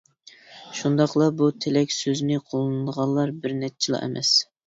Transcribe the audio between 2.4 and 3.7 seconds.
قوللىنىدىغانلار بىر